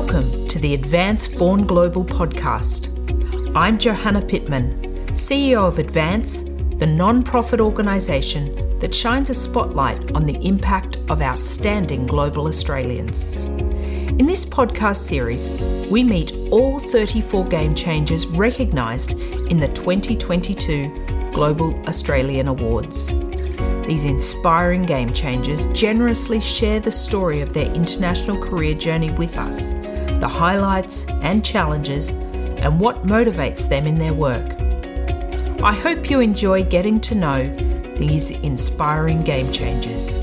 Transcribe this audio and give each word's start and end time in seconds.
Welcome 0.00 0.48
to 0.48 0.58
the 0.58 0.72
Advance 0.72 1.28
Born 1.28 1.66
Global 1.66 2.06
podcast. 2.06 2.88
I'm 3.54 3.78
Johanna 3.78 4.22
Pittman, 4.22 4.80
CEO 5.08 5.68
of 5.68 5.78
Advance, 5.78 6.44
the 6.78 6.86
non 6.86 7.22
profit 7.22 7.60
organisation 7.60 8.78
that 8.78 8.94
shines 8.94 9.28
a 9.28 9.34
spotlight 9.34 10.12
on 10.12 10.24
the 10.24 10.36
impact 10.44 10.96
of 11.10 11.20
outstanding 11.20 12.06
global 12.06 12.48
Australians. 12.48 13.28
In 13.28 14.24
this 14.24 14.46
podcast 14.46 14.96
series, 14.96 15.54
we 15.90 16.02
meet 16.02 16.34
all 16.50 16.78
34 16.80 17.44
game 17.48 17.74
changers 17.74 18.26
recognised 18.26 19.12
in 19.50 19.60
the 19.60 19.68
2022 19.68 21.30
Global 21.30 21.78
Australian 21.86 22.48
Awards. 22.48 23.12
These 23.86 24.06
inspiring 24.06 24.82
game 24.82 25.12
changers 25.12 25.66
generously 25.66 26.40
share 26.40 26.80
the 26.80 26.90
story 26.90 27.42
of 27.42 27.52
their 27.52 27.70
international 27.72 28.40
career 28.42 28.72
journey 28.72 29.10
with 29.12 29.36
us, 29.36 29.72
the 30.20 30.28
highlights 30.28 31.06
and 31.22 31.44
challenges, 31.44 32.12
and 32.60 32.78
what 32.78 33.06
motivates 33.06 33.68
them 33.68 33.86
in 33.86 33.98
their 33.98 34.14
work. 34.14 34.54
I 35.62 35.72
hope 35.72 36.08
you 36.08 36.20
enjoy 36.20 36.64
getting 36.64 37.00
to 37.00 37.14
know 37.14 37.48
these 37.96 38.30
inspiring 38.30 39.22
game 39.22 39.50
changers. 39.50 40.16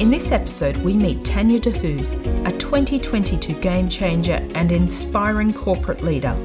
In 0.00 0.10
this 0.10 0.30
episode, 0.30 0.76
we 0.78 0.94
meet 0.94 1.24
Tanya 1.24 1.58
de 1.58 1.70
Hoog, 1.70 2.46
a 2.46 2.52
2022 2.58 3.54
game 3.60 3.88
changer 3.88 4.44
and 4.54 4.70
inspiring 4.70 5.52
corporate 5.52 6.02
leader. 6.02 6.36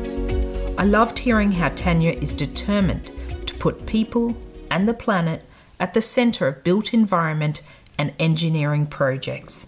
I 0.77 0.85
loved 0.85 1.19
hearing 1.19 1.51
how 1.51 1.69
Tanya 1.69 2.11
is 2.11 2.33
determined 2.33 3.11
to 3.45 3.53
put 3.55 3.85
people 3.85 4.35
and 4.69 4.87
the 4.87 4.93
planet 4.93 5.43
at 5.79 5.93
the 5.93 6.01
centre 6.01 6.47
of 6.47 6.63
built 6.63 6.93
environment 6.93 7.61
and 7.97 8.13
engineering 8.19 8.87
projects. 8.87 9.67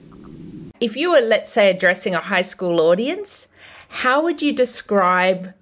If 0.84 0.98
you 0.98 1.12
were, 1.12 1.22
let's 1.22 1.50
say, 1.50 1.70
addressing 1.70 2.14
a 2.14 2.20
high 2.20 2.42
school 2.42 2.82
audience, 2.82 3.48
how 3.88 4.22
would 4.22 4.42
you 4.42 4.52
describe 4.52 5.54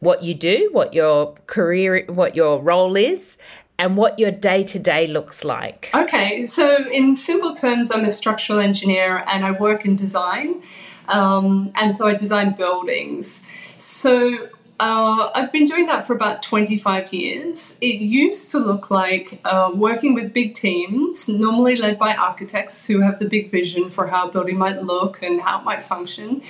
what 0.00 0.22
you 0.22 0.34
do, 0.34 0.68
what 0.72 0.92
your 0.92 1.34
career, 1.46 2.04
what 2.08 2.36
your 2.36 2.60
role 2.60 2.94
is, 2.94 3.38
and 3.78 3.96
what 3.96 4.18
your 4.18 4.30
day 4.30 4.62
to 4.64 4.78
day 4.78 5.06
looks 5.06 5.46
like? 5.46 5.88
Okay, 5.94 6.44
so 6.44 6.76
in 6.92 7.14
simple 7.16 7.54
terms, 7.54 7.90
I'm 7.90 8.04
a 8.04 8.10
structural 8.10 8.58
engineer 8.58 9.24
and 9.28 9.46
I 9.46 9.52
work 9.52 9.86
in 9.86 9.96
design. 9.96 10.62
Um, 11.08 11.72
and 11.76 11.94
so 11.94 12.06
I 12.06 12.12
design 12.12 12.54
buildings. 12.54 13.42
So 13.78 14.50
uh, 14.80 15.30
I've 15.34 15.52
been 15.52 15.66
doing 15.66 15.86
that 15.86 16.06
for 16.06 16.14
about 16.14 16.42
25 16.42 17.12
years. 17.12 17.76
It 17.82 18.00
used 18.00 18.50
to 18.52 18.58
look 18.58 18.90
like 18.90 19.38
uh, 19.44 19.70
working 19.74 20.14
with 20.14 20.32
big 20.32 20.54
teams, 20.54 21.28
normally 21.28 21.76
led 21.76 21.98
by 21.98 22.16
architects 22.16 22.86
who 22.86 23.00
have 23.02 23.18
the 23.18 23.28
big 23.28 23.50
vision 23.50 23.90
for 23.90 24.06
how 24.06 24.28
a 24.28 24.32
building 24.32 24.56
might 24.56 24.82
look 24.82 25.22
and 25.22 25.42
how 25.42 25.60
it 25.60 25.64
might 25.64 25.82
function. 25.82 26.42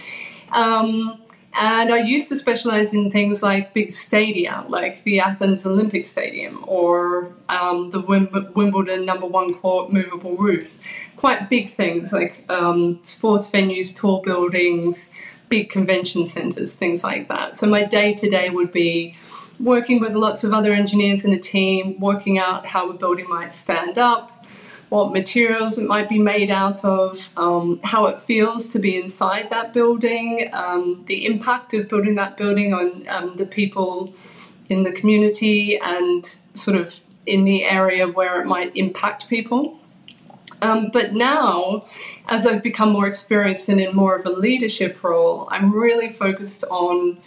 Um, 0.52 1.20
and 1.52 1.92
I 1.92 1.98
used 1.98 2.28
to 2.28 2.36
specialize 2.36 2.94
in 2.94 3.10
things 3.10 3.42
like 3.42 3.74
big 3.74 3.90
stadia, 3.90 4.64
like 4.68 5.02
the 5.02 5.18
Athens 5.18 5.66
Olympic 5.66 6.04
Stadium 6.04 6.64
or 6.68 7.34
um, 7.48 7.90
the 7.90 8.00
Wimbledon 8.00 9.04
number 9.04 9.26
one 9.26 9.54
court 9.54 9.92
movable 9.92 10.36
roof. 10.36 10.78
Quite 11.16 11.50
big 11.50 11.68
things 11.68 12.12
like 12.12 12.44
um, 12.48 13.00
sports 13.02 13.50
venues, 13.50 13.94
tall 13.94 14.22
buildings, 14.22 15.12
big 15.50 15.68
convention 15.68 16.24
centers, 16.24 16.74
things 16.74 17.04
like 17.04 17.28
that. 17.28 17.56
So 17.56 17.66
my 17.66 17.84
day 17.84 18.14
to 18.14 18.30
day 18.30 18.48
would 18.48 18.72
be 18.72 19.16
working 19.58 20.00
with 20.00 20.14
lots 20.14 20.42
of 20.42 20.54
other 20.54 20.72
engineers 20.72 21.24
in 21.26 21.32
a 21.34 21.38
team, 21.38 22.00
working 22.00 22.38
out 22.38 22.64
how 22.64 22.88
a 22.88 22.94
building 22.94 23.28
might 23.28 23.52
stand 23.52 23.98
up, 23.98 24.46
what 24.88 25.12
materials 25.12 25.76
it 25.76 25.86
might 25.86 26.08
be 26.08 26.18
made 26.18 26.50
out 26.50 26.82
of, 26.84 27.28
um, 27.36 27.80
how 27.84 28.06
it 28.06 28.18
feels 28.18 28.70
to 28.70 28.78
be 28.78 28.96
inside 28.96 29.50
that 29.50 29.74
building, 29.74 30.48
um, 30.52 31.04
the 31.06 31.26
impact 31.26 31.74
of 31.74 31.88
building 31.88 32.14
that 32.14 32.36
building 32.36 32.72
on 32.72 33.06
um, 33.08 33.36
the 33.36 33.44
people 33.44 34.14
in 34.68 34.84
the 34.84 34.92
community 34.92 35.78
and 35.78 36.24
sort 36.54 36.76
of 36.76 37.00
in 37.26 37.44
the 37.44 37.64
area 37.64 38.08
where 38.08 38.40
it 38.40 38.46
might 38.46 38.74
impact 38.76 39.28
people. 39.28 39.79
Um, 40.62 40.90
but 40.92 41.14
now, 41.14 41.86
as 42.28 42.46
I've 42.46 42.62
become 42.62 42.90
more 42.90 43.06
experienced 43.06 43.68
and 43.68 43.80
in 43.80 43.94
more 43.94 44.16
of 44.16 44.26
a 44.26 44.30
leadership 44.30 45.02
role, 45.02 45.48
I'm 45.50 45.72
really 45.72 46.08
focused 46.08 46.64
on 46.70 47.18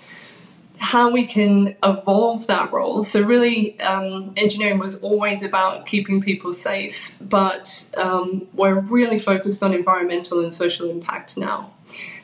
how 0.83 1.09
we 1.09 1.25
can 1.25 1.75
evolve 1.81 2.45
that 2.47 2.71
role. 2.73 3.03
So, 3.03 3.21
really, 3.21 3.79
um, 3.79 4.33
engineering 4.35 4.79
was 4.79 5.01
always 5.01 5.41
about 5.41 5.85
keeping 5.85 6.21
people 6.21 6.51
safe, 6.51 7.15
but 7.21 7.89
um, 7.95 8.47
we're 8.53 8.79
really 8.81 9.17
focused 9.17 9.63
on 9.63 9.73
environmental 9.73 10.41
and 10.41 10.53
social 10.53 10.89
impact 10.89 11.37
now. 11.37 11.71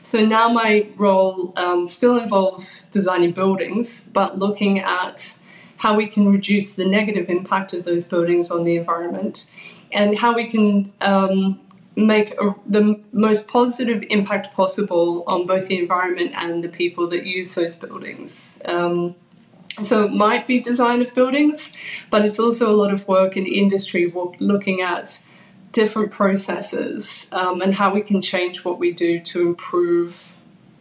So, 0.02 0.24
now 0.24 0.48
my 0.48 0.86
role 0.96 1.54
um, 1.56 1.86
still 1.86 2.18
involves 2.18 2.84
designing 2.90 3.32
buildings, 3.32 4.02
but 4.12 4.38
looking 4.38 4.78
at 4.78 5.39
how 5.80 5.94
we 5.94 6.06
can 6.06 6.28
reduce 6.28 6.74
the 6.74 6.84
negative 6.84 7.30
impact 7.30 7.72
of 7.72 7.84
those 7.84 8.06
buildings 8.06 8.50
on 8.50 8.64
the 8.64 8.76
environment 8.76 9.50
and 9.90 10.18
how 10.18 10.34
we 10.34 10.46
can 10.46 10.92
um, 11.00 11.58
make 11.96 12.32
a, 12.38 12.54
the 12.66 13.00
most 13.12 13.48
positive 13.48 14.04
impact 14.10 14.52
possible 14.52 15.24
on 15.26 15.46
both 15.46 15.68
the 15.68 15.78
environment 15.78 16.32
and 16.36 16.62
the 16.62 16.68
people 16.68 17.08
that 17.08 17.24
use 17.24 17.54
those 17.54 17.76
buildings. 17.76 18.60
Um, 18.66 19.14
so 19.80 20.04
it 20.04 20.12
might 20.12 20.46
be 20.46 20.60
design 20.60 21.00
of 21.00 21.14
buildings, 21.14 21.72
but 22.10 22.26
it's 22.26 22.38
also 22.38 22.70
a 22.70 22.76
lot 22.76 22.92
of 22.92 23.08
work 23.08 23.34
in 23.38 23.46
industry 23.46 24.12
looking 24.38 24.82
at 24.82 25.22
different 25.72 26.10
processes 26.10 27.30
um, 27.32 27.62
and 27.62 27.74
how 27.76 27.94
we 27.94 28.02
can 28.02 28.20
change 28.20 28.66
what 28.66 28.78
we 28.78 28.92
do 28.92 29.18
to 29.20 29.48
improve 29.48 30.36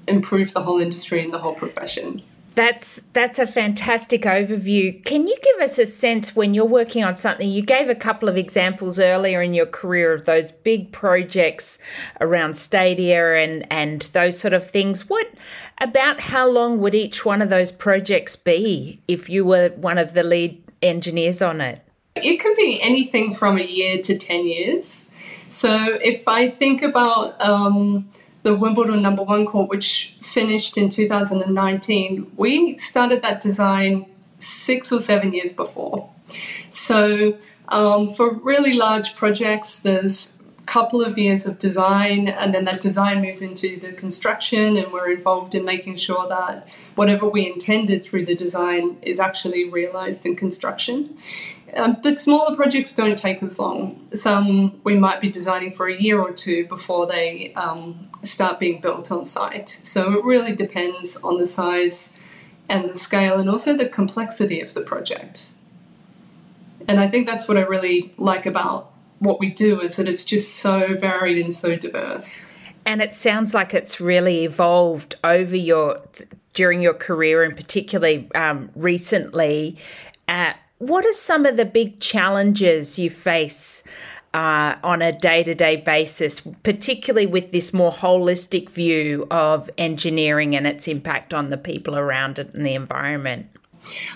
improve 0.07 0.53
the 0.53 0.63
whole 0.63 0.79
industry 0.79 1.23
and 1.23 1.31
the 1.31 1.37
whole 1.37 1.53
profession. 1.53 2.23
That's 2.59 3.01
that's 3.13 3.39
a 3.39 3.47
fantastic 3.47 4.23
overview. 4.23 5.01
Can 5.05 5.25
you 5.25 5.37
give 5.41 5.61
us 5.61 5.79
a 5.79 5.85
sense 5.85 6.35
when 6.35 6.53
you're 6.53 6.65
working 6.65 7.05
on 7.05 7.15
something? 7.15 7.49
You 7.49 7.61
gave 7.61 7.87
a 7.87 7.95
couple 7.95 8.27
of 8.27 8.35
examples 8.35 8.99
earlier 8.99 9.41
in 9.41 9.53
your 9.53 9.65
career 9.65 10.11
of 10.11 10.25
those 10.25 10.51
big 10.51 10.91
projects 10.91 11.79
around 12.19 12.57
stadia 12.57 13.35
and 13.35 13.65
and 13.71 14.01
those 14.11 14.37
sort 14.37 14.53
of 14.53 14.69
things. 14.69 15.09
What 15.09 15.29
about 15.79 16.19
how 16.19 16.49
long 16.49 16.79
would 16.79 16.93
each 16.93 17.23
one 17.23 17.41
of 17.41 17.47
those 17.47 17.71
projects 17.71 18.35
be 18.35 18.99
if 19.07 19.29
you 19.29 19.45
were 19.45 19.69
one 19.77 19.97
of 19.97 20.13
the 20.13 20.23
lead 20.23 20.61
engineers 20.81 21.41
on 21.41 21.61
it? 21.61 21.79
It 22.17 22.41
could 22.41 22.57
be 22.57 22.77
anything 22.81 23.33
from 23.33 23.57
a 23.57 23.63
year 23.63 23.99
to 23.99 24.17
10 24.17 24.45
years. 24.45 25.09
So 25.47 25.97
if 26.01 26.27
I 26.27 26.49
think 26.49 26.81
about 26.81 27.39
um, 27.39 28.09
the 28.43 28.55
Wimbledon 28.55 29.01
number 29.01 29.23
one 29.23 29.45
court, 29.45 29.69
which 29.69 30.15
finished 30.21 30.77
in 30.77 30.89
2019, 30.89 32.31
we 32.37 32.77
started 32.77 33.21
that 33.21 33.41
design 33.41 34.05
six 34.37 34.91
or 34.91 34.99
seven 34.99 35.33
years 35.33 35.51
before. 35.51 36.09
So 36.69 37.37
um, 37.69 38.09
for 38.09 38.33
really 38.33 38.73
large 38.73 39.15
projects, 39.15 39.79
there's 39.79 40.38
couple 40.69 41.01
of 41.01 41.17
years 41.17 41.47
of 41.47 41.57
design, 41.57 42.27
and 42.27 42.53
then 42.53 42.65
that 42.65 42.79
design 42.79 43.23
moves 43.23 43.41
into 43.41 43.79
the 43.79 43.91
construction, 43.91 44.77
and 44.77 44.93
we're 44.93 45.11
involved 45.11 45.55
in 45.55 45.65
making 45.65 45.95
sure 45.95 46.27
that 46.29 46.67
whatever 46.93 47.27
we 47.27 47.51
intended 47.51 48.03
through 48.03 48.23
the 48.23 48.35
design 48.35 48.95
is 49.01 49.19
actually 49.19 49.67
realized 49.67 50.27
in 50.27 50.35
construction. 50.35 51.17
Um, 51.73 51.97
but 52.03 52.19
smaller 52.19 52.55
projects 52.55 52.93
don't 52.93 53.17
take 53.17 53.41
as 53.41 53.57
long. 53.57 54.07
Some 54.13 54.79
we 54.83 54.95
might 54.95 55.19
be 55.21 55.29
designing 55.29 55.71
for 55.71 55.87
a 55.87 55.99
year 55.99 56.21
or 56.21 56.31
two 56.31 56.67
before 56.67 57.07
they 57.07 57.51
um, 57.55 58.07
start 58.21 58.59
being 58.59 58.79
built 58.79 59.11
on 59.11 59.25
site. 59.25 59.69
So 59.69 60.13
it 60.13 60.23
really 60.23 60.55
depends 60.55 61.17
on 61.23 61.39
the 61.39 61.47
size 61.47 62.15
and 62.67 62.87
the 62.87 62.95
scale 62.95 63.39
and 63.39 63.49
also 63.49 63.75
the 63.75 63.89
complexity 63.89 64.61
of 64.61 64.75
the 64.75 64.81
project. 64.81 65.51
And 66.87 66.99
I 66.99 67.07
think 67.07 67.27
that's 67.27 67.47
what 67.47 67.57
I 67.57 67.61
really 67.61 68.13
like 68.17 68.45
about 68.45 68.91
what 69.19 69.39
we 69.39 69.49
do 69.49 69.81
is 69.81 69.97
that 69.97 70.07
it's 70.07 70.25
just 70.25 70.57
so 70.57 70.95
varied 70.95 71.37
and 71.37 71.53
so 71.53 71.75
diverse. 71.75 72.55
And 72.85 73.01
it 73.01 73.13
sounds 73.13 73.53
like 73.53 73.73
it's 73.73 74.01
really 74.01 74.45
evolved 74.45 75.15
over 75.23 75.55
your 75.55 76.01
during 76.53 76.81
your 76.81 76.93
career 76.93 77.43
and 77.43 77.55
particularly 77.55 78.29
um, 78.33 78.71
recently. 78.75 79.77
Uh, 80.27 80.53
what 80.79 81.05
are 81.05 81.13
some 81.13 81.45
of 81.45 81.57
the 81.57 81.65
big 81.65 81.99
challenges 81.99 82.97
you 82.97 83.09
face 83.09 83.83
uh, 84.33 84.75
on 84.83 85.01
a 85.01 85.11
day 85.11 85.43
to 85.43 85.53
day 85.53 85.75
basis, 85.75 86.41
particularly 86.63 87.25
with 87.25 87.51
this 87.51 87.73
more 87.73 87.91
holistic 87.91 88.69
view 88.69 89.27
of 89.29 89.69
engineering 89.77 90.55
and 90.55 90.65
its 90.65 90.87
impact 90.87 91.33
on 91.33 91.49
the 91.49 91.57
people 91.57 91.97
around 91.97 92.39
it 92.39 92.53
and 92.53 92.65
the 92.65 92.73
environment? 92.73 93.47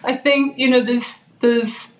I 0.03 0.15
think, 0.15 0.57
you 0.57 0.69
know, 0.69 0.81
there's, 0.81 1.25
there's, 1.41 1.97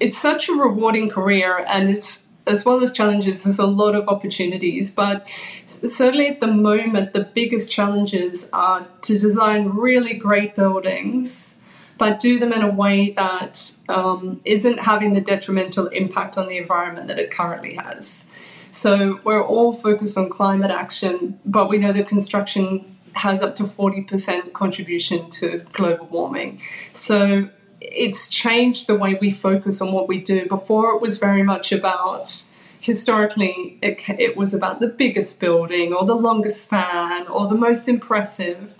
it's 0.00 0.16
such 0.16 0.48
a 0.48 0.52
rewarding 0.52 1.08
career 1.08 1.64
and 1.68 1.90
it's, 1.90 2.23
as 2.46 2.64
well 2.64 2.82
as 2.82 2.92
challenges, 2.92 3.44
there's 3.44 3.58
a 3.58 3.66
lot 3.66 3.94
of 3.94 4.08
opportunities. 4.08 4.94
But 4.94 5.26
certainly 5.66 6.28
at 6.28 6.40
the 6.40 6.52
moment, 6.52 7.12
the 7.12 7.24
biggest 7.24 7.72
challenges 7.72 8.50
are 8.52 8.86
to 9.02 9.18
design 9.18 9.68
really 9.70 10.14
great 10.14 10.54
buildings 10.54 11.56
but 11.98 12.18
do 12.18 12.38
them 12.38 12.52
in 12.52 12.62
a 12.62 12.70
way 12.70 13.10
that 13.12 13.72
um, 13.88 14.40
not 14.44 14.80
having 14.80 15.12
the 15.12 15.20
detrimental 15.20 15.86
impact 15.88 16.36
on 16.36 16.48
the 16.48 16.56
environment 16.56 17.08
that 17.08 17.18
it 17.18 17.30
currently 17.30 17.74
has. 17.74 18.28
So 18.70 19.20
we're 19.22 19.44
all 19.44 19.72
focused 19.72 20.18
on 20.18 20.28
climate 20.28 20.70
action, 20.70 21.38
but 21.44 21.68
we 21.68 21.78
know 21.78 21.92
that 21.92 22.08
construction 22.08 22.96
has 23.14 23.42
up 23.42 23.54
to 23.56 23.62
40% 23.62 24.52
contribution 24.52 25.30
to 25.30 25.64
global 25.72 26.06
warming. 26.06 26.60
So 26.92 27.48
it's 27.96 28.28
changed 28.28 28.86
the 28.86 28.94
way 28.94 29.14
we 29.14 29.30
focus 29.30 29.80
on 29.80 29.92
what 29.92 30.08
we 30.08 30.20
do. 30.20 30.46
Before 30.46 30.94
it 30.94 31.00
was 31.00 31.18
very 31.18 31.42
much 31.42 31.72
about 31.72 32.44
historically 32.84 33.78
it, 33.80 34.02
it 34.08 34.36
was 34.36 34.52
about 34.52 34.78
the 34.78 34.88
biggest 34.88 35.40
building 35.40 35.94
or 35.94 36.04
the 36.04 36.14
longest 36.14 36.66
span 36.66 37.26
or 37.28 37.48
the 37.48 37.54
most 37.54 37.88
impressive 37.88 38.76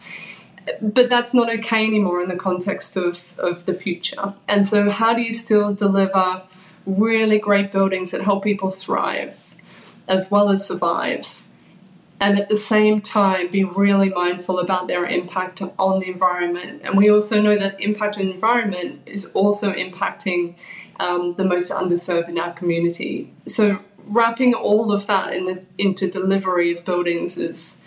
but 0.81 1.09
that's 1.09 1.33
not 1.33 1.51
okay 1.51 1.87
anymore 1.87 2.23
in 2.23 2.29
the 2.29 2.37
context 2.37 2.97
of, 2.99 3.39
of 3.39 3.65
the 3.65 3.73
future 3.73 4.35
and 4.47 4.67
so 4.67 4.91
how 4.91 5.15
do 5.15 5.23
you 5.23 5.33
still 5.33 5.73
deliver 5.73 6.43
really 6.85 7.39
great 7.39 7.73
buildings 7.73 8.11
that 8.11 8.21
help 8.21 8.45
people 8.45 8.71
thrive 8.71 9.57
as 10.07 10.31
well 10.31 10.51
as 10.51 10.67
survive 10.67 11.43
and 12.25 12.41
at 12.41 12.49
the 12.49 12.57
same 12.57 13.03
time 13.03 13.51
be 13.51 13.65
really 13.65 14.09
mindful 14.09 14.59
about 14.59 14.89
their 14.89 15.05
impact 15.05 15.61
on 15.79 16.01
the 16.01 16.09
environment. 16.09 16.81
And 16.83 16.97
we 16.97 17.11
also 17.11 17.43
know 17.43 17.55
that 17.55 17.79
impact 17.79 18.17
on 18.17 18.25
the 18.25 18.33
environment 18.33 19.03
is 19.05 19.27
also 19.33 19.75
impacting 19.75 20.59
um, 21.01 21.35
the 21.35 21.45
most 21.45 21.71
underserved 21.71 22.31
in 22.31 22.39
our 22.39 22.55
community. 22.55 23.31
So 23.47 23.81
wrapping 24.07 24.55
all 24.55 24.91
of 24.91 25.07
that 25.07 25.35
in 25.35 25.45
the, 25.45 25.63
into 25.77 26.09
delivery 26.09 26.73
of 26.73 26.85
buildings 26.85 27.37
is 27.37 27.81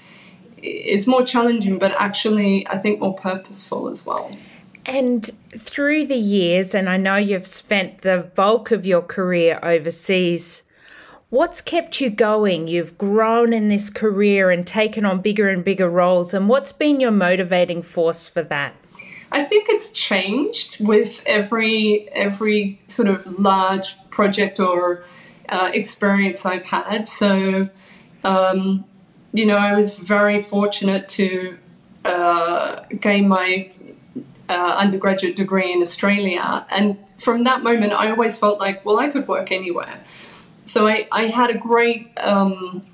is 0.61 1.07
more 1.07 1.23
challenging, 1.23 1.79
but 1.79 1.93
actually 1.99 2.67
I 2.67 2.77
think 2.77 2.99
more 2.99 3.15
purposeful 3.15 3.89
as 3.89 4.05
well. 4.05 4.35
And 4.85 5.29
through 5.49 6.05
the 6.05 6.15
years, 6.15 6.75
and 6.75 6.89
I 6.89 6.97
know 6.97 7.15
you've 7.15 7.47
spent 7.47 8.01
the 8.01 8.29
bulk 8.35 8.71
of 8.71 8.85
your 8.85 9.01
career 9.01 9.59
overseas 9.63 10.63
What's 11.29 11.59
kept 11.59 11.99
you 11.99 12.09
going? 12.09 12.69
You've 12.69 12.97
grown 12.97 13.51
in 13.51 13.67
this 13.67 13.89
career 13.89 14.49
and 14.49 14.65
taken 14.65 15.03
on 15.03 15.21
bigger 15.21 15.49
and 15.49 15.61
bigger 15.61 15.89
roles, 15.89 16.33
and 16.33 16.47
what's 16.47 16.71
been 16.71 17.01
your 17.01 17.11
motivating 17.11 17.81
force 17.81 18.29
for 18.29 18.41
that? 18.43 18.75
I 19.29 19.43
think 19.43 19.67
it's 19.67 19.91
changed 19.91 20.79
with 20.79 21.21
every 21.25 22.07
every 22.13 22.79
sort 22.87 23.09
of 23.09 23.27
large 23.37 23.97
project 24.09 24.57
or 24.61 25.03
uh, 25.49 25.69
experience 25.73 26.45
I've 26.45 26.65
had. 26.65 27.09
So, 27.09 27.67
um, 28.23 28.85
you 29.33 29.45
know, 29.45 29.57
I 29.57 29.75
was 29.75 29.97
very 29.97 30.41
fortunate 30.41 31.09
to 31.09 31.57
uh, 32.05 32.83
gain 33.01 33.27
my 33.27 33.69
uh, 34.47 34.75
undergraduate 34.77 35.35
degree 35.35 35.73
in 35.73 35.81
Australia, 35.81 36.65
and 36.69 36.97
from 37.17 37.43
that 37.43 37.63
moment, 37.63 37.91
I 37.91 38.11
always 38.11 38.39
felt 38.39 38.61
like, 38.61 38.85
well, 38.85 38.97
I 38.97 39.09
could 39.09 39.27
work 39.27 39.51
anywhere. 39.51 40.05
So 40.77 40.87
I, 40.87 41.07
I 41.11 41.23
had 41.23 41.49
a 41.49 41.57
great 41.57 42.11
um, 42.19 42.85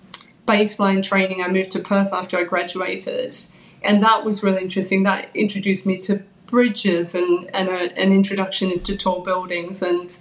baseline 0.47 1.03
training. 1.03 1.43
I 1.43 1.49
moved 1.49 1.71
to 1.71 1.79
Perth 1.79 2.13
after 2.13 2.37
I 2.37 2.45
graduated, 2.45 3.35
and 3.81 4.01
that 4.01 4.23
was 4.23 4.41
really 4.41 4.61
interesting. 4.61 5.03
That 5.03 5.27
introduced 5.35 5.85
me 5.85 5.97
to 5.97 6.23
bridges 6.47 7.13
and, 7.13 7.53
and 7.53 7.67
a, 7.67 7.93
an 8.01 8.13
introduction 8.13 8.71
into 8.71 8.95
tall 8.95 9.19
buildings. 9.21 9.81
And 9.81 10.17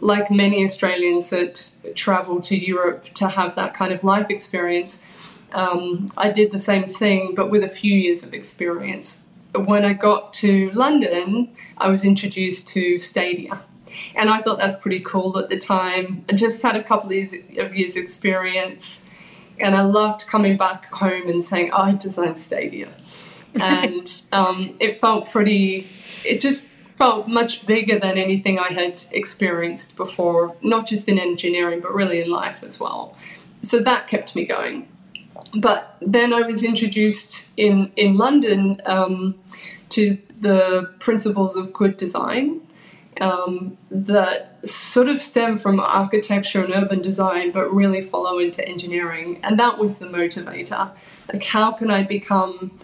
like 0.00 0.28
many 0.28 0.64
Australians 0.64 1.30
that 1.30 1.70
travel 1.94 2.40
to 2.40 2.56
Europe 2.56 3.04
to 3.20 3.28
have 3.28 3.54
that 3.54 3.74
kind 3.74 3.92
of 3.92 4.02
life 4.02 4.28
experience, 4.28 5.04
um, 5.52 6.06
I 6.16 6.30
did 6.30 6.50
the 6.50 6.58
same 6.58 6.88
thing, 6.88 7.32
but 7.36 7.48
with 7.48 7.62
a 7.62 7.68
few 7.68 7.94
years 7.96 8.24
of 8.24 8.34
experience. 8.34 9.22
When 9.54 9.84
I 9.84 9.92
got 9.92 10.32
to 10.42 10.72
London, 10.72 11.54
I 11.78 11.90
was 11.90 12.04
introduced 12.04 12.66
to 12.70 12.98
Stadia 12.98 13.60
and 14.14 14.30
I 14.30 14.40
thought 14.40 14.58
that's 14.58 14.78
pretty 14.78 15.00
cool 15.00 15.38
at 15.38 15.50
the 15.50 15.58
time. 15.58 16.24
I 16.28 16.34
just 16.34 16.62
had 16.62 16.76
a 16.76 16.82
couple 16.82 17.10
of 17.10 17.16
years, 17.16 17.34
of 17.58 17.74
years 17.74 17.96
experience, 17.96 19.04
and 19.58 19.74
I 19.74 19.82
loved 19.82 20.26
coming 20.26 20.56
back 20.56 20.86
home 20.86 21.28
and 21.28 21.42
saying, 21.42 21.70
oh, 21.72 21.82
I 21.82 21.92
designed 21.92 22.38
Stadia. 22.38 22.88
and 23.54 24.08
um, 24.32 24.76
it 24.80 24.96
felt 24.96 25.30
pretty, 25.30 25.88
it 26.24 26.40
just 26.40 26.66
felt 26.66 27.28
much 27.28 27.66
bigger 27.66 27.98
than 27.98 28.18
anything 28.18 28.58
I 28.58 28.72
had 28.72 29.00
experienced 29.12 29.96
before, 29.96 30.56
not 30.62 30.86
just 30.86 31.08
in 31.08 31.18
engineering, 31.18 31.80
but 31.80 31.94
really 31.94 32.20
in 32.20 32.30
life 32.30 32.62
as 32.62 32.80
well. 32.80 33.16
So 33.62 33.80
that 33.80 34.08
kept 34.08 34.36
me 34.36 34.44
going. 34.44 34.88
But 35.54 35.96
then 36.00 36.32
I 36.32 36.42
was 36.42 36.64
introduced 36.64 37.48
in, 37.56 37.92
in 37.96 38.16
London 38.16 38.80
um, 38.86 39.36
to 39.90 40.18
the 40.40 40.92
principles 40.98 41.56
of 41.56 41.72
good 41.72 41.96
design 41.96 42.60
um, 43.20 43.76
that 43.90 44.66
sort 44.66 45.08
of 45.08 45.18
stem 45.18 45.56
from 45.56 45.80
architecture 45.80 46.64
and 46.64 46.74
urban 46.74 47.00
design, 47.00 47.52
but 47.52 47.72
really 47.72 48.02
follow 48.02 48.38
into 48.38 48.66
engineering. 48.66 49.40
And 49.42 49.58
that 49.58 49.78
was 49.78 49.98
the 49.98 50.06
motivator. 50.06 50.90
Like, 51.32 51.44
how 51.44 51.72
can 51.72 51.90
I 51.90 52.02
become 52.02 52.78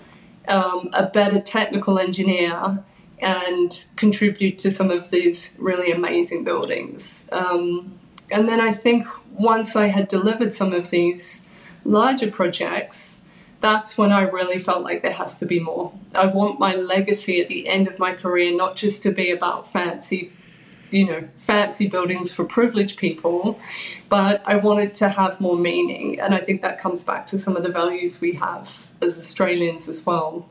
um, 0.48 0.90
a 0.92 1.06
better 1.06 1.40
technical 1.40 1.98
engineer 1.98 2.82
and 3.18 3.86
contribute 3.96 4.58
to 4.60 4.70
some 4.70 4.90
of 4.90 5.10
these 5.10 5.56
really 5.58 5.90
amazing 5.90 6.44
buildings? 6.44 7.28
Um, 7.32 7.98
and 8.30 8.48
then 8.48 8.60
I 8.60 8.72
think 8.72 9.06
once 9.32 9.74
I 9.74 9.86
had 9.88 10.08
delivered 10.08 10.52
some 10.52 10.72
of 10.72 10.90
these 10.90 11.46
larger 11.84 12.30
projects, 12.30 13.22
that's 13.60 13.98
when 13.98 14.10
I 14.10 14.22
really 14.22 14.58
felt 14.58 14.82
like 14.82 15.02
there 15.02 15.12
has 15.12 15.38
to 15.38 15.46
be 15.46 15.60
more. 15.60 15.92
I 16.14 16.26
want 16.26 16.58
my 16.58 16.74
legacy 16.74 17.40
at 17.40 17.48
the 17.48 17.68
end 17.68 17.88
of 17.88 17.98
my 17.98 18.14
career 18.14 18.54
not 18.56 18.76
just 18.76 19.02
to 19.04 19.12
be 19.12 19.30
about 19.30 19.66
fancy, 19.66 20.32
you 20.90 21.06
know, 21.06 21.28
fancy 21.36 21.88
buildings 21.88 22.32
for 22.32 22.44
privileged 22.44 22.98
people, 22.98 23.60
but 24.08 24.42
I 24.46 24.56
wanted 24.56 24.94
to 24.94 25.10
have 25.10 25.40
more 25.40 25.56
meaning. 25.56 26.18
And 26.18 26.34
I 26.34 26.40
think 26.40 26.62
that 26.62 26.80
comes 26.80 27.04
back 27.04 27.26
to 27.26 27.38
some 27.38 27.56
of 27.56 27.62
the 27.62 27.68
values 27.68 28.20
we 28.20 28.32
have 28.32 28.86
as 29.02 29.18
Australians 29.18 29.88
as 29.88 30.06
well. 30.06 30.48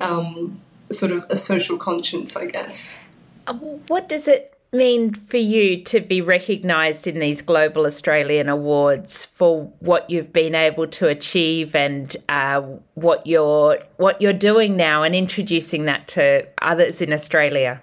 Um, 0.00 0.60
sort 0.90 1.12
of 1.12 1.26
a 1.30 1.36
social 1.36 1.78
conscience, 1.78 2.36
I 2.36 2.46
guess. 2.46 3.00
Uh, 3.46 3.54
what 3.54 4.08
does 4.08 4.26
it 4.26 4.57
mean 4.72 5.14
for 5.14 5.38
you 5.38 5.82
to 5.82 6.00
be 6.00 6.20
recognised 6.20 7.06
in 7.06 7.18
these 7.18 7.40
global 7.40 7.86
Australian 7.86 8.48
awards 8.48 9.24
for 9.24 9.64
what 9.80 10.08
you've 10.10 10.32
been 10.32 10.54
able 10.54 10.86
to 10.86 11.08
achieve 11.08 11.74
and 11.74 12.16
uh, 12.28 12.60
what 12.94 13.26
you're 13.26 13.78
what 13.96 14.20
you're 14.20 14.32
doing 14.32 14.76
now 14.76 15.02
and 15.02 15.14
introducing 15.14 15.86
that 15.86 16.06
to 16.08 16.46
others 16.60 17.00
in 17.00 17.12
Australia? 17.12 17.80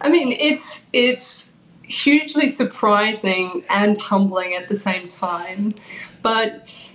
I 0.00 0.10
mean, 0.10 0.32
it's 0.32 0.86
it's 0.92 1.54
hugely 1.82 2.48
surprising 2.48 3.64
and 3.68 3.98
humbling 3.98 4.54
at 4.54 4.68
the 4.68 4.76
same 4.76 5.08
time, 5.08 5.74
but 6.22 6.92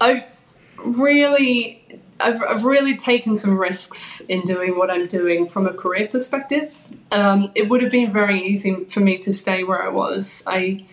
I've 0.00 0.40
really 0.84 1.82
I've, 2.18 2.40
I've 2.42 2.64
really 2.64 2.96
taken 2.96 3.36
some 3.36 3.58
risks 3.58 4.20
in 4.20 4.42
doing 4.42 4.78
what 4.78 4.90
I'm 4.90 5.06
doing 5.06 5.46
from 5.46 5.66
a 5.66 5.72
career 5.72 6.08
perspective. 6.08 6.86
Um, 7.12 7.50
it 7.54 7.68
would 7.68 7.82
have 7.82 7.90
been 7.90 8.10
very 8.10 8.40
easy 8.42 8.84
for 8.84 9.00
me 9.00 9.18
to 9.18 9.34
stay 9.34 9.64
where 9.64 9.82
I 9.82 9.88
was. 9.88 10.42
I 10.46 10.84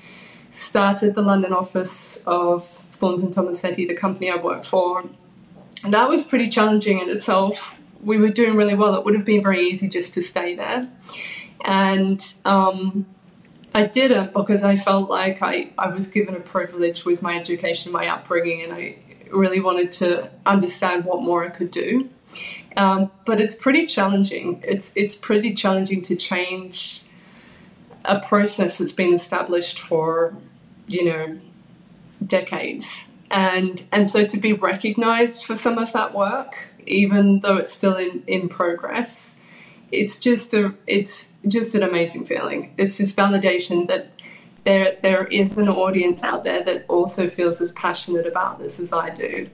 started 0.52 1.16
the 1.16 1.22
London 1.22 1.54
office 1.54 2.22
of 2.28 2.66
Thornton 2.66 3.32
Tomasetti, 3.32 3.88
the 3.88 3.96
company 3.96 4.30
I 4.30 4.36
work 4.36 4.66
for, 4.66 5.06
and 5.84 5.94
that 5.94 6.10
was 6.10 6.28
pretty 6.28 6.50
challenging 6.50 7.00
in 7.00 7.10
itself. 7.10 7.78
We 8.04 8.18
were 8.18 8.30
doing 8.30 8.56
really 8.56 8.76
well. 8.76 8.96
It 8.96 9.06
would 9.06 9.16
have 9.16 9.26
been 9.26 9.42
very 9.42 9.70
easy 9.70 9.88
just 9.88 10.14
to 10.16 10.22
stay 10.22 10.56
there. 10.56 10.90
And 11.66 12.22
um, 12.44 13.06
I 13.74 13.86
didn't 13.86 14.34
because 14.34 14.64
I 14.64 14.76
felt 14.76 15.10
like 15.10 15.42
I, 15.42 15.72
I 15.78 15.88
was 15.88 16.08
given 16.08 16.36
a 16.36 16.40
privilege 16.40 17.06
with 17.06 17.22
my 17.22 17.38
education, 17.38 17.92
my 17.92 18.08
upbringing, 18.08 18.62
and 18.62 18.74
I 18.74 18.98
really 19.34 19.60
wanted 19.60 19.92
to 19.92 20.30
understand 20.46 21.06
what 21.06 21.22
more 21.22 21.46
I 21.46 21.50
could 21.50 21.72
do. 21.72 22.10
Um, 22.78 23.12
but 23.26 23.40
it's 23.40 23.56
pretty 23.56 23.86
challenging. 23.86 24.64
It's 24.66 24.96
it's 24.96 25.16
pretty 25.16 25.54
challenging 25.54 26.02
to 26.04 26.16
change 26.16 27.04
a 28.06 28.20
process 28.20 28.80
that's 28.80 28.92
been 28.92 29.14
established 29.14 29.80
for 29.80 30.36
you 30.88 31.06
know 31.06 31.40
decades, 32.26 33.10
and 33.30 33.86
and 33.92 34.08
so 34.08 34.26
to 34.26 34.38
be 34.38 34.54
recognised 34.54 35.46
for 35.46 35.56
some 35.56 35.78
of 35.78 35.94
that 35.94 36.16
work, 36.16 36.70
even 36.88 37.42
though 37.42 37.58
it's 37.58 37.72
still 37.72 37.96
in 37.96 38.24
in 38.26 38.50
progress, 38.50 39.40
it's 39.92 40.20
just 40.20 40.54
a 40.56 40.74
it's 40.88 41.32
just 41.48 41.76
an 41.76 41.84
amazing 41.84 42.26
feeling. 42.26 42.74
It's 42.78 42.98
just 42.98 43.16
validation 43.16 43.88
that 43.88 44.10
there 44.64 44.98
there 45.02 45.26
is 45.28 45.58
an 45.58 45.70
audience 45.70 46.24
out 46.24 46.44
there 46.44 46.64
that 46.64 46.86
also 46.88 47.30
feels 47.30 47.62
as 47.62 47.72
passionate 47.74 48.26
about 48.26 48.60
this 48.60 48.80
as 48.80 48.94
I 48.94 49.10
do, 49.10 49.50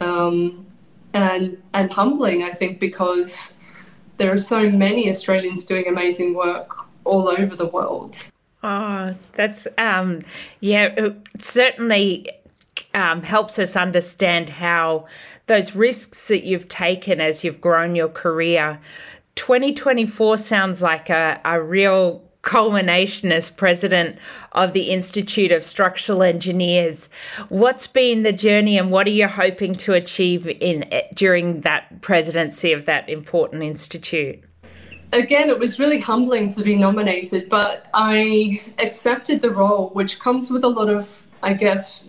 um, 0.00 0.66
and 1.12 1.60
and 1.74 1.92
humbling 1.92 2.42
I 2.42 2.50
think 2.50 2.80
because 2.80 3.54
there 4.18 4.32
are 4.32 4.38
so 4.38 4.70
many 4.70 5.10
Australians 5.10 5.66
doing 5.66 5.86
amazing 5.86 6.34
work 6.34 6.86
all 7.04 7.28
over 7.28 7.54
the 7.54 7.66
world. 7.66 8.30
Oh, 8.62 9.14
that's 9.32 9.68
um, 9.78 10.22
yeah, 10.60 10.86
it 10.96 11.16
certainly 11.38 12.30
um, 12.94 13.22
helps 13.22 13.58
us 13.58 13.76
understand 13.76 14.48
how 14.48 15.06
those 15.46 15.76
risks 15.76 16.28
that 16.28 16.44
you've 16.44 16.68
taken 16.68 17.20
as 17.20 17.44
you've 17.44 17.60
grown 17.60 17.94
your 17.94 18.08
career. 18.08 18.80
2024 19.36 20.38
sounds 20.38 20.82
like 20.82 21.10
a, 21.10 21.40
a 21.44 21.62
real 21.62 22.25
culmination 22.46 23.32
as 23.32 23.50
president 23.50 24.16
of 24.52 24.72
the 24.72 24.90
Institute 24.90 25.52
of 25.52 25.62
Structural 25.64 26.22
Engineers. 26.22 27.10
What's 27.48 27.86
been 27.88 28.22
the 28.22 28.32
journey, 28.32 28.78
and 28.78 28.90
what 28.90 29.06
are 29.06 29.10
you 29.10 29.26
hoping 29.26 29.74
to 29.74 29.92
achieve 29.92 30.46
in 30.48 30.84
eh, 30.92 31.02
during 31.14 31.60
that 31.62 32.00
presidency 32.00 32.72
of 32.72 32.86
that 32.86 33.10
important 33.10 33.64
institute? 33.64 34.42
Again, 35.12 35.50
it 35.50 35.58
was 35.58 35.78
really 35.78 36.00
humbling 36.00 36.48
to 36.50 36.62
be 36.62 36.76
nominated, 36.76 37.48
but 37.48 37.86
I 37.92 38.62
accepted 38.78 39.42
the 39.42 39.50
role, 39.50 39.90
which 39.90 40.20
comes 40.20 40.50
with 40.50 40.64
a 40.64 40.68
lot 40.68 40.88
of, 40.88 41.26
I 41.42 41.52
guess, 41.52 42.04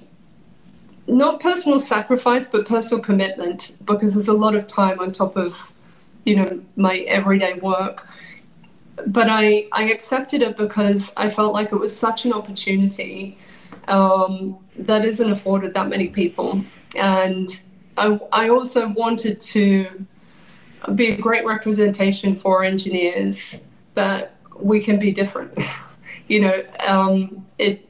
not 1.07 1.39
personal 1.39 1.79
sacrifice, 1.79 2.47
but 2.47 2.67
personal 2.67 3.03
commitment, 3.03 3.77
because 3.85 4.13
there's 4.13 4.27
a 4.27 4.33
lot 4.33 4.55
of 4.55 4.67
time 4.67 4.99
on 4.99 5.11
top 5.11 5.35
of, 5.35 5.71
you 6.25 6.35
know, 6.35 6.61
my 6.75 6.97
everyday 7.07 7.53
work. 7.53 8.07
But 9.05 9.27
I, 9.29 9.67
I 9.71 9.91
accepted 9.91 10.41
it 10.41 10.57
because 10.57 11.13
I 11.15 11.29
felt 11.29 11.53
like 11.53 11.71
it 11.71 11.77
was 11.77 11.97
such 11.97 12.25
an 12.25 12.33
opportunity 12.33 13.37
um, 13.87 14.57
that 14.75 15.05
isn't 15.05 15.31
afforded 15.31 15.73
that 15.75 15.87
many 15.87 16.07
people. 16.07 16.63
And 16.95 17.49
I, 17.97 18.19
I 18.31 18.49
also 18.49 18.89
wanted 18.89 19.39
to 19.41 20.05
be 20.95 21.09
a 21.09 21.17
great 21.17 21.45
representation 21.45 22.35
for 22.35 22.63
engineers 22.63 23.65
that 23.95 24.35
we 24.59 24.79
can 24.79 24.99
be 24.99 25.11
different. 25.11 25.57
you 26.27 26.39
know, 26.41 26.63
um, 26.87 27.45
it 27.57 27.83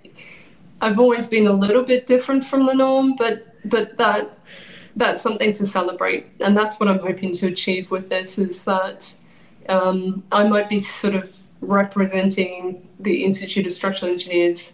I've 0.80 1.00
always 1.00 1.28
been 1.28 1.48
a 1.48 1.54
little 1.54 1.84
bit 1.84 2.06
different 2.06 2.46
from 2.46 2.66
the 2.66 2.74
norm, 2.74 3.16
but 3.16 3.56
but 3.66 3.98
that 3.98 4.38
that's 4.96 5.22
something 5.22 5.54
to 5.54 5.66
celebrate, 5.66 6.28
and 6.40 6.58
that's 6.58 6.80
what 6.80 6.90
I'm 6.90 7.00
hoping 7.00 7.34
to 7.34 7.48
achieve 7.48 7.92
with 7.92 8.10
this. 8.10 8.38
Is 8.38 8.64
that 8.66 9.16
um, 9.70 10.24
I 10.32 10.48
might 10.48 10.70
be 10.70 10.80
sort 10.80 11.16
of 11.16 11.44
representing 11.62 12.88
the 13.00 13.24
Institute 13.24 13.66
of 13.66 13.74
Structural 13.74 14.12
Engineers 14.12 14.74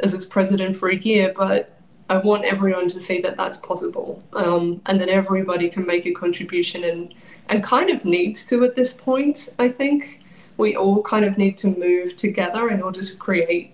as 0.00 0.14
its 0.14 0.26
president 0.26 0.76
for 0.76 0.88
a 0.88 0.96
year, 0.96 1.32
but 1.34 1.76
I 2.08 2.18
want 2.18 2.44
everyone 2.44 2.88
to 2.90 3.00
see 3.00 3.20
that 3.22 3.36
that's 3.36 3.58
possible, 3.58 4.22
um, 4.32 4.80
and 4.86 5.00
that 5.00 5.08
everybody 5.08 5.68
can 5.68 5.86
make 5.86 6.06
a 6.06 6.12
contribution, 6.12 6.84
and 6.84 7.14
and 7.48 7.62
kind 7.64 7.90
of 7.90 8.04
needs 8.04 8.44
to 8.46 8.64
at 8.64 8.76
this 8.76 8.94
point. 8.94 9.48
I 9.58 9.68
think 9.68 10.22
we 10.56 10.76
all 10.76 11.02
kind 11.02 11.24
of 11.24 11.36
need 11.36 11.56
to 11.58 11.68
move 11.68 12.16
together 12.16 12.68
in 12.68 12.80
order 12.82 13.02
to 13.02 13.16
create 13.16 13.72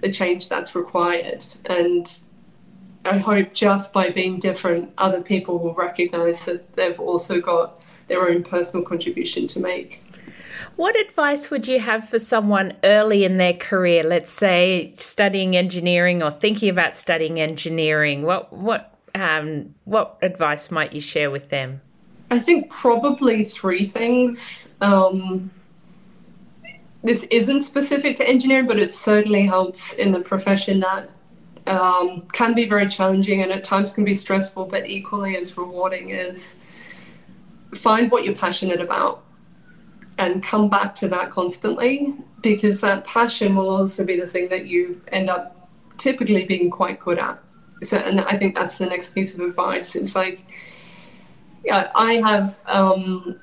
the 0.00 0.10
change 0.10 0.48
that's 0.48 0.74
required. 0.74 1.44
And 1.66 2.06
I 3.04 3.18
hope 3.18 3.52
just 3.52 3.92
by 3.92 4.10
being 4.10 4.38
different, 4.38 4.92
other 4.98 5.20
people 5.20 5.58
will 5.58 5.74
recognize 5.74 6.44
that 6.44 6.74
they've 6.76 6.98
also 7.00 7.40
got 7.40 7.84
their 8.08 8.28
own 8.28 8.44
personal 8.44 8.84
contribution 8.84 9.46
to 9.48 9.60
make. 9.60 10.02
What 10.76 10.98
advice 10.98 11.50
would 11.50 11.66
you 11.66 11.80
have 11.80 12.08
for 12.08 12.18
someone 12.18 12.74
early 12.84 13.24
in 13.24 13.38
their 13.38 13.52
career, 13.52 14.02
let's 14.02 14.30
say 14.30 14.94
studying 14.96 15.56
engineering 15.56 16.22
or 16.22 16.30
thinking 16.30 16.68
about 16.68 16.96
studying 16.96 17.40
engineering? 17.40 18.22
What 18.22 18.52
what 18.52 18.94
um, 19.14 19.74
what 19.84 20.16
advice 20.22 20.70
might 20.70 20.92
you 20.92 21.00
share 21.00 21.30
with 21.30 21.50
them? 21.50 21.80
I 22.30 22.38
think 22.38 22.70
probably 22.70 23.44
three 23.44 23.86
things. 23.86 24.74
Um, 24.80 25.50
this 27.04 27.24
isn't 27.24 27.60
specific 27.60 28.16
to 28.16 28.28
engineering, 28.28 28.66
but 28.66 28.78
it 28.78 28.92
certainly 28.92 29.44
helps 29.44 29.92
in 29.92 30.12
the 30.12 30.20
profession 30.20 30.80
that 30.80 31.10
um, 31.66 32.22
can 32.32 32.54
be 32.54 32.66
very 32.66 32.88
challenging 32.88 33.42
and 33.42 33.52
at 33.52 33.64
times 33.64 33.94
can 33.94 34.04
be 34.04 34.14
stressful, 34.14 34.66
but 34.66 34.88
equally 34.88 35.36
as 35.36 35.56
rewarding 35.56 36.10
is 36.10 36.58
find 37.74 38.10
what 38.10 38.24
you're 38.24 38.34
passionate 38.34 38.80
about 38.80 39.22
and 40.18 40.42
come 40.42 40.68
back 40.68 40.94
to 40.94 41.08
that 41.08 41.30
constantly 41.30 42.14
because 42.42 42.80
that 42.80 43.06
passion 43.06 43.54
will 43.54 43.70
also 43.70 44.04
be 44.04 44.18
the 44.18 44.26
thing 44.26 44.48
that 44.48 44.66
you 44.66 45.00
end 45.08 45.30
up 45.30 45.70
typically 45.96 46.44
being 46.44 46.70
quite 46.70 46.98
good 46.98 47.18
at. 47.18 47.38
So, 47.82 47.98
and 47.98 48.20
I 48.20 48.36
think 48.36 48.54
that's 48.54 48.78
the 48.78 48.86
next 48.86 49.14
piece 49.14 49.34
of 49.34 49.40
advice. 49.40 49.96
It's 49.96 50.14
like, 50.14 50.44
yeah, 51.64 51.90
I 51.94 52.14
have 52.14 52.58
um, 52.66 53.40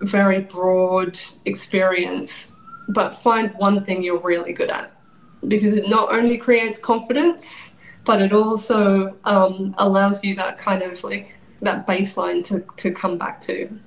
very 0.00 0.40
broad 0.40 1.18
experience, 1.44 2.52
but 2.88 3.14
find 3.14 3.52
one 3.56 3.84
thing 3.84 4.02
you're 4.02 4.18
really 4.18 4.52
good 4.52 4.70
at 4.70 4.93
because 5.48 5.74
it 5.74 5.88
not 5.88 6.12
only 6.12 6.38
creates 6.38 6.78
confidence, 6.78 7.74
but 8.04 8.20
it 8.20 8.32
also 8.32 9.16
um, 9.24 9.74
allows 9.78 10.24
you 10.24 10.34
that 10.36 10.58
kind 10.58 10.82
of 10.82 11.02
like 11.04 11.36
that 11.62 11.86
baseline 11.86 12.44
to, 12.44 12.64
to 12.76 12.92
come 12.92 13.18
back 13.18 13.40
to. 13.40 13.78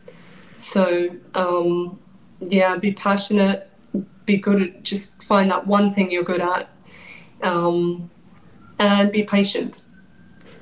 So, 0.57 1.09
um, 1.35 1.99
yeah, 2.39 2.75
be 2.77 2.93
passionate, 2.93 3.69
be 4.25 4.37
good 4.37 4.61
at 4.61 4.83
just 4.83 5.23
find 5.23 5.51
that 5.51 5.67
one 5.67 5.93
thing 5.93 6.11
you're 6.11 6.23
good 6.23 6.41
at, 6.41 6.69
um, 7.43 8.09
and 8.79 9.11
be 9.11 9.23
patient 9.23 9.83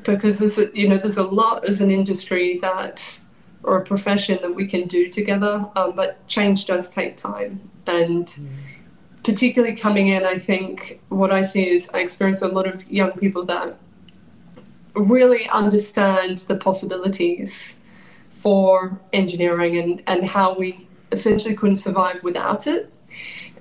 because 0.04 0.40
there's 0.40 0.58
a, 0.58 0.70
you 0.74 0.88
know 0.88 0.98
there's 0.98 1.18
a 1.18 1.24
lot 1.24 1.68
as 1.68 1.82
an 1.82 1.90
industry 1.92 2.60
that 2.60 3.20
or 3.66 3.78
a 3.78 3.84
profession 3.84 4.38
that 4.42 4.54
we 4.54 4.68
can 4.68 4.88
do 4.88 5.10
together. 5.10 5.66
Um, 5.76 5.94
but 5.96 6.26
change 6.28 6.66
does 6.66 6.90
take 6.90 7.18
time. 7.18 7.70
And 7.88 8.28
mm. 8.28 8.48
Particularly 9.26 9.76
coming 9.76 10.10
in, 10.10 10.24
I 10.24 10.38
think 10.38 11.02
what 11.10 11.32
I 11.32 11.42
see 11.42 11.68
is 11.68 11.90
I 11.96 12.00
experience 12.00 12.44
a 12.44 12.48
lot 12.48 12.68
of 12.68 12.90
young 12.90 13.12
people 13.14 13.44
that 13.46 13.76
really 14.94 15.50
understand 15.50 16.38
the 16.38 16.56
possibilities 16.56 17.80
for 18.30 19.02
engineering 19.14 19.78
and, 19.78 20.04
and 20.06 20.28
how 20.28 20.54
we 20.54 20.88
essentially 21.12 21.56
couldn't 21.56 21.78
survive 21.78 22.24
without 22.24 22.68
it. 22.68 22.94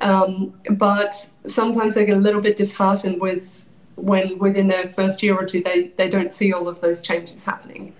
Um, 0.03 0.53
but 0.69 1.15
sometimes 1.47 1.95
they 1.95 2.05
get 2.05 2.19
a 2.19 2.21
little 2.21 2.43
bit 2.43 2.59
disheartened 2.59 3.19
with 3.19 3.67
when 3.95 4.39
within 4.39 4.69
their 4.69 4.89
first 4.89 5.23
year 5.23 5.35
or 5.35 5.47
two 5.47 5.63
they, 5.63 5.93
they 5.97 6.11
don't 6.11 6.31
see 6.31 6.53
all 6.53 6.69
of 6.69 6.83
those 6.83 7.01
changes 7.01 7.47
happening. 7.47 7.95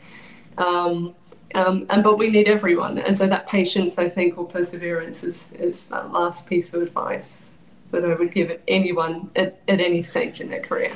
Um, 0.59 1.15
um, 1.55 1.87
and 1.89 2.03
but 2.03 2.19
we 2.19 2.31
need 2.31 2.49
everyone, 2.49 2.99
and 2.99 3.17
so 3.17 3.29
that 3.29 3.47
patience, 3.47 3.97
I 3.97 4.09
think, 4.09 4.37
or 4.37 4.45
perseverance 4.45 5.23
is 5.23 5.53
is 5.53 5.89
that 5.91 6.11
last 6.11 6.49
piece 6.49 6.75
of 6.75 6.83
advice 6.83 7.54
that 7.95 8.05
I 8.05 8.15
would 8.15 8.33
give 8.33 8.61
anyone 8.69 9.31
at, 9.37 9.61
at 9.69 9.81
any 9.81 10.01
stage 10.01 10.41
in 10.41 10.51
their 10.51 10.61
career. 10.61 10.93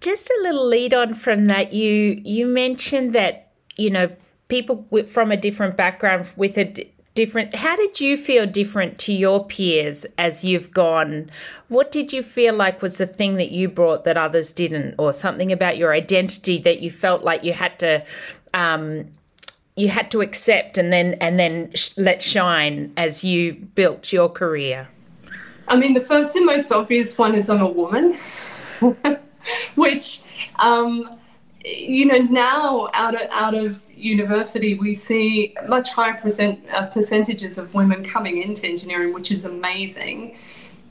Just 0.00 0.28
a 0.30 0.42
little 0.42 0.66
lead 0.66 0.92
on 0.92 1.14
from 1.14 1.46
that, 1.46 1.72
you 1.72 2.20
you 2.24 2.46
mentioned 2.46 3.14
that 3.14 3.52
you 3.76 3.90
know 3.90 4.10
people 4.48 4.86
from 5.06 5.30
a 5.30 5.36
different 5.36 5.76
background 5.76 6.30
with 6.36 6.58
a 6.58 6.90
different. 7.14 7.54
How 7.54 7.76
did 7.76 8.00
you 8.00 8.16
feel 8.16 8.46
different 8.46 8.98
to 9.00 9.12
your 9.12 9.44
peers 9.44 10.06
as 10.18 10.44
you've 10.44 10.70
gone? 10.70 11.30
What 11.68 11.90
did 11.90 12.12
you 12.12 12.22
feel 12.22 12.54
like 12.54 12.82
was 12.82 12.98
the 12.98 13.06
thing 13.06 13.36
that 13.36 13.50
you 13.50 13.68
brought 13.68 14.04
that 14.04 14.16
others 14.16 14.52
didn't, 14.52 14.94
or 14.98 15.12
something 15.12 15.52
about 15.52 15.76
your 15.76 15.92
identity 15.92 16.58
that 16.62 16.80
you 16.80 16.90
felt 16.90 17.22
like 17.22 17.44
you 17.44 17.52
had 17.52 17.78
to 17.80 18.04
um, 18.54 19.06
you 19.76 19.88
had 19.88 20.10
to 20.10 20.20
accept 20.20 20.76
and 20.76 20.92
then 20.92 21.14
and 21.14 21.38
then 21.38 21.70
sh- 21.74 21.90
let 21.96 22.20
shine 22.20 22.92
as 22.96 23.22
you 23.22 23.54
built 23.54 24.12
your 24.12 24.28
career? 24.28 24.88
I 25.68 25.76
mean, 25.76 25.94
the 25.94 26.00
first 26.00 26.34
and 26.36 26.46
most 26.46 26.72
obvious 26.72 27.16
one 27.18 27.34
is 27.34 27.50
I'm 27.50 27.60
a 27.60 27.68
woman, 27.68 28.14
which, 29.74 30.22
um, 30.58 31.18
you 31.64 32.06
know, 32.06 32.18
now 32.18 32.88
out 32.94 33.14
of 33.14 33.28
out 33.30 33.54
of 33.54 33.84
university 33.94 34.74
we 34.74 34.94
see 34.94 35.54
much 35.66 35.90
higher 35.90 36.14
percent 36.14 36.60
uh, 36.72 36.86
percentages 36.86 37.58
of 37.58 37.74
women 37.74 38.04
coming 38.04 38.42
into 38.42 38.66
engineering, 38.66 39.12
which 39.12 39.30
is 39.30 39.44
amazing. 39.44 40.36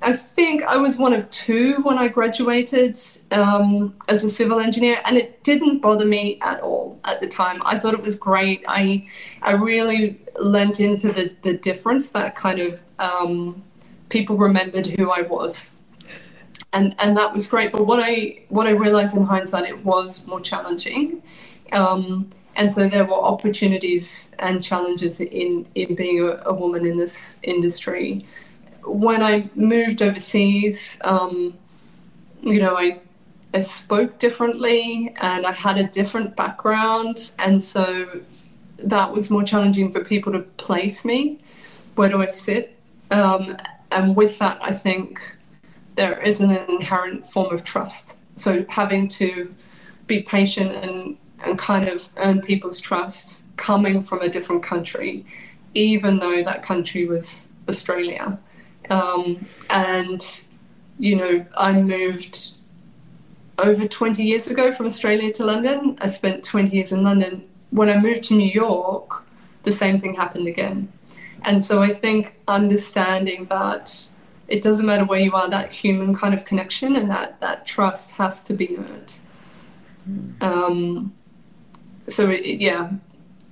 I 0.01 0.13
think 0.13 0.61
I 0.63 0.77
was 0.77 0.99
one 0.99 1.13
of 1.13 1.27
two 1.31 1.81
when 1.81 1.97
I 1.97 2.07
graduated 2.07 2.99
um, 3.31 3.95
as 4.07 4.23
a 4.23 4.29
civil 4.29 4.59
engineer, 4.59 5.01
and 5.05 5.17
it 5.17 5.43
didn't 5.43 5.79
bother 5.79 6.05
me 6.05 6.37
at 6.41 6.61
all 6.61 6.99
at 7.03 7.19
the 7.19 7.27
time. 7.27 7.63
I 7.65 7.79
thought 7.79 7.95
it 7.95 8.01
was 8.01 8.17
great. 8.17 8.63
I 8.67 9.07
I 9.41 9.53
really 9.53 10.21
lent 10.39 10.79
into 10.79 11.11
the 11.11 11.33
the 11.41 11.53
difference 11.53 12.11
that 12.11 12.35
kind 12.35 12.59
of 12.59 12.83
um, 12.99 13.63
people 14.09 14.37
remembered 14.37 14.85
who 14.87 15.11
I 15.11 15.21
was, 15.21 15.75
and 16.73 16.95
and 16.99 17.17
that 17.17 17.33
was 17.33 17.47
great. 17.47 17.71
But 17.71 17.85
what 17.85 17.99
I 18.01 18.43
what 18.49 18.67
I 18.67 18.71
realized 18.71 19.15
in 19.15 19.25
hindsight, 19.25 19.65
it 19.65 19.85
was 19.85 20.27
more 20.27 20.41
challenging. 20.41 21.21
Um, 21.71 22.29
and 22.55 22.71
so 22.71 22.89
there 22.89 23.05
were 23.05 23.13
opportunities 23.13 24.33
and 24.39 24.63
challenges 24.63 25.19
in, 25.19 25.67
in 25.75 25.93
being 25.93 26.21
a, 26.21 26.41
a 26.45 26.53
woman 26.53 26.87
in 26.87 26.97
this 26.97 27.39
industry 27.43 28.25
when 28.87 29.21
I 29.21 29.49
moved 29.55 30.01
overseas, 30.01 30.99
um, 31.03 31.53
you 32.41 32.59
know, 32.59 32.77
I, 32.77 32.99
I 33.53 33.61
spoke 33.61 34.19
differently 34.19 35.13
and 35.21 35.45
I 35.45 35.51
had 35.51 35.77
a 35.77 35.87
different 35.87 36.35
background. 36.35 37.31
And 37.39 37.61
so 37.61 38.21
that 38.77 39.11
was 39.13 39.29
more 39.29 39.43
challenging 39.43 39.91
for 39.91 40.03
people 40.03 40.31
to 40.33 40.39
place 40.39 41.03
me. 41.03 41.39
Where 41.95 42.09
do 42.09 42.21
I 42.21 42.27
sit? 42.27 42.77
Um, 43.11 43.57
and 43.97 44.15
with 44.15 44.37
that, 44.37 44.59
I 44.61 44.73
think 44.73 45.37
there 45.95 46.21
is 46.21 46.39
an 46.39 46.51
inherent 46.51 47.25
form 47.25 47.51
of 47.51 47.63
trust. 47.63 48.21
So 48.35 48.63
having 48.69 49.07
to 49.19 49.53
be 50.05 50.21
patient 50.21 50.71
and, 50.73 51.17
and 51.43 51.57
kind 51.57 51.87
of 51.87 52.07
earn 52.17 52.41
people's 52.41 52.79
trust 52.79 53.43
coming 53.57 54.03
from 54.03 54.21
a 54.21 54.29
different 54.29 54.61
country, 54.61 55.25
even 55.73 56.19
though 56.19 56.43
that 56.43 56.61
country 56.61 57.07
was 57.07 57.51
Australia 57.67 58.37
Um, 58.91 59.45
and, 59.71 60.21
you 60.99 61.15
know, 61.15 61.45
I 61.57 61.71
moved 61.73 62.53
over 63.57 63.87
20 63.87 64.23
years 64.23 64.47
ago 64.47 64.71
from 64.71 64.85
Australia 64.85 65.33
to 65.33 65.43
London. 65.43 65.97
I 65.99 66.05
spent 66.05 66.43
20 66.43 66.75
years 66.75 66.91
in 66.91 67.03
London. 67.03 67.47
When 67.71 67.89
I 67.89 67.97
moved 67.97 68.23
to 68.25 68.35
New 68.35 68.51
York, 68.65 69.25
the 69.63 69.71
same 69.71 69.99
thing 69.99 70.13
happened 70.13 70.47
again. 70.47 70.93
And 71.43 71.63
so 71.63 71.81
I 71.81 71.93
think 71.93 72.39
understanding 72.47 73.45
that 73.45 74.07
it 74.47 74.61
doesn't 74.61 74.85
matter 74.85 75.05
where 75.05 75.19
you 75.19 75.33
are, 75.33 75.49
that 75.49 75.71
human 75.71 76.15
kind 76.15 76.33
of 76.33 76.45
connection 76.45 76.95
and 76.95 77.09
that, 77.09 77.39
that 77.41 77.65
trust 77.65 78.13
has 78.13 78.43
to 78.45 78.53
be 78.53 78.77
earned. 78.77 79.19
Um, 80.41 81.13
so 82.07 82.29
it, 82.29 82.45
yeah, 82.59 82.91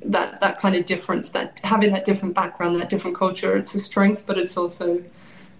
that 0.01 0.39
that 0.41 0.59
kind 0.59 0.75
of 0.75 0.85
difference, 0.85 1.31
that 1.31 1.59
having 1.63 1.91
that 1.91 2.05
different 2.05 2.33
background, 2.33 2.75
that 2.77 2.89
different 2.89 3.17
culture, 3.17 3.57
it's 3.57 3.75
a 3.75 3.79
strength, 3.79 4.25
but 4.25 4.37
it's 4.37 4.57
also 4.57 5.03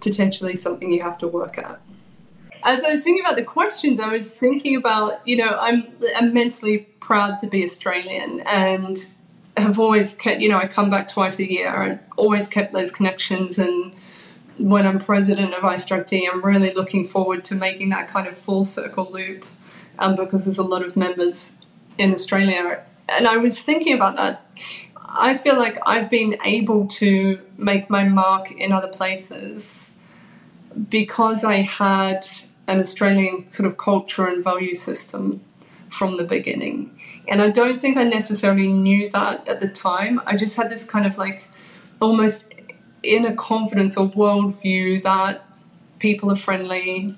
potentially 0.00 0.56
something 0.56 0.90
you 0.92 1.02
have 1.02 1.18
to 1.18 1.28
work 1.28 1.58
at. 1.58 1.80
As 2.62 2.82
I 2.82 2.92
was 2.92 3.04
thinking 3.04 3.24
about 3.24 3.36
the 3.36 3.44
questions, 3.44 4.00
I 4.00 4.08
was 4.08 4.34
thinking 4.34 4.76
about 4.76 5.26
you 5.26 5.36
know 5.36 5.58
I'm 5.60 5.88
immensely 6.20 6.78
proud 7.00 7.38
to 7.40 7.46
be 7.46 7.62
Australian 7.64 8.40
and 8.40 8.96
have 9.56 9.78
always 9.78 10.14
kept 10.14 10.40
you 10.40 10.48
know 10.48 10.58
I 10.58 10.66
come 10.66 10.90
back 10.90 11.08
twice 11.08 11.38
a 11.38 11.50
year 11.50 11.82
and 11.82 12.00
always 12.16 12.48
kept 12.48 12.72
those 12.72 12.90
connections 12.90 13.58
and 13.58 13.92
when 14.58 14.86
I'm 14.86 14.98
president 14.98 15.54
of 15.54 15.62
iStruct, 15.62 16.18
I'm 16.32 16.42
really 16.42 16.72
looking 16.72 17.04
forward 17.04 17.44
to 17.46 17.54
making 17.54 17.90
that 17.90 18.08
kind 18.08 18.26
of 18.26 18.36
full 18.36 18.64
circle 18.64 19.10
loop 19.10 19.44
um, 19.98 20.16
because 20.16 20.46
there's 20.46 20.58
a 20.58 20.64
lot 20.64 20.84
of 20.84 20.96
members 20.96 21.60
in 21.98 22.12
Australia. 22.12 22.82
And 23.08 23.26
I 23.26 23.36
was 23.36 23.60
thinking 23.62 23.94
about 23.94 24.16
that. 24.16 24.46
I 24.96 25.36
feel 25.36 25.56
like 25.56 25.78
I've 25.86 26.10
been 26.10 26.38
able 26.44 26.86
to 26.88 27.40
make 27.56 27.88
my 27.88 28.04
mark 28.04 28.50
in 28.50 28.72
other 28.72 28.88
places 28.88 29.96
because 30.88 31.44
I 31.44 31.56
had 31.56 32.26
an 32.66 32.80
Australian 32.80 33.48
sort 33.48 33.70
of 33.70 33.78
culture 33.78 34.26
and 34.26 34.42
value 34.42 34.74
system 34.74 35.40
from 35.88 36.16
the 36.16 36.24
beginning. 36.24 36.96
And 37.28 37.40
I 37.42 37.50
don't 37.50 37.80
think 37.80 37.96
I 37.96 38.04
necessarily 38.04 38.68
knew 38.68 39.10
that 39.10 39.48
at 39.48 39.60
the 39.60 39.68
time. 39.68 40.20
I 40.26 40.36
just 40.36 40.56
had 40.56 40.70
this 40.70 40.88
kind 40.88 41.06
of 41.06 41.18
like 41.18 41.48
almost 42.00 42.52
inner 43.02 43.34
confidence 43.34 43.96
or 43.96 44.08
worldview 44.08 45.02
that 45.02 45.44
people 45.98 46.30
are 46.30 46.36
friendly. 46.36 47.14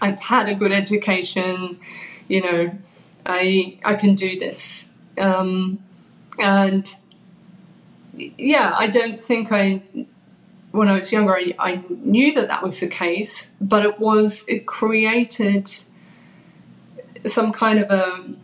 I've 0.00 0.20
had 0.20 0.48
a 0.48 0.54
good 0.54 0.72
education, 0.72 1.78
you 2.28 2.42
know, 2.42 2.78
I 3.26 3.78
I 3.84 3.94
can 3.94 4.14
do 4.14 4.38
this, 4.38 4.90
um, 5.18 5.78
and 6.38 6.94
yeah, 8.16 8.74
I 8.76 8.86
don't 8.86 9.22
think 9.22 9.52
I 9.52 9.82
when 10.72 10.88
I 10.88 10.96
was 10.96 11.12
younger 11.12 11.34
I, 11.34 11.54
I 11.58 11.82
knew 11.88 12.32
that 12.34 12.48
that 12.48 12.62
was 12.62 12.80
the 12.80 12.88
case, 12.88 13.50
but 13.60 13.84
it 13.84 13.98
was 13.98 14.44
it 14.48 14.66
created 14.66 15.70
some 17.26 17.52
kind 17.52 17.78
of 17.78 17.90
a 17.90 18.34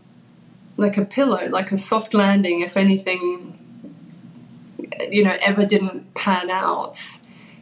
like 0.79 0.99
a 0.99 1.05
pillow, 1.05 1.49
like 1.49 1.73
a 1.73 1.79
soft 1.79 2.13
landing. 2.13 2.61
If 2.61 2.77
anything 2.77 3.57
you 5.11 5.25
know, 5.25 5.37
ever 5.41 5.65
didn't 5.65 6.15
pan 6.15 6.51
out. 6.51 7.01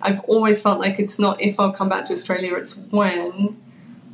I've 0.00 0.20
always 0.20 0.60
felt 0.60 0.78
like 0.78 0.98
it's 0.98 1.18
not 1.18 1.40
if 1.40 1.58
I'll 1.58 1.72
come 1.72 1.88
back 1.88 2.04
to 2.06 2.12
Australia, 2.12 2.54
it's 2.56 2.76
when, 2.76 3.60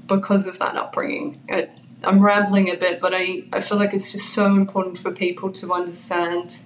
because 0.07 0.47
of 0.47 0.59
that 0.59 0.77
upbringing. 0.77 1.41
It, 1.49 1.71
I'm 2.05 2.21
rambling 2.21 2.71
a 2.71 2.77
bit, 2.77 3.01
but 3.01 3.13
I, 3.15 3.45
I 3.53 3.61
feel 3.61 3.79
like 3.79 3.93
it's 3.93 4.13
just 4.13 4.31
so 4.31 4.47
important 4.47 4.99
for 4.99 5.11
people 5.11 5.51
to 5.53 5.73
understand 5.73 6.63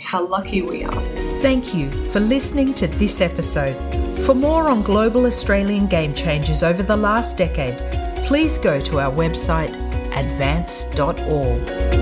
how 0.00 0.26
lucky 0.26 0.62
we 0.62 0.84
are. 0.84 1.02
Thank 1.40 1.74
you 1.74 1.90
for 2.10 2.20
listening 2.20 2.74
to 2.74 2.86
this 2.86 3.20
episode. 3.20 3.76
For 4.24 4.34
more 4.34 4.68
on 4.68 4.82
global 4.82 5.26
Australian 5.26 5.86
game 5.86 6.14
changers 6.14 6.62
over 6.62 6.82
the 6.82 6.96
last 6.96 7.36
decade, 7.36 7.76
please 8.28 8.58
go 8.58 8.78
to 8.78 9.00
our 9.00 9.10
website 9.10 9.72
advance.org. 10.14 11.97